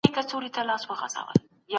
[0.03, 1.33] ارغنداب د کلتوري میراث یوه برخه ده.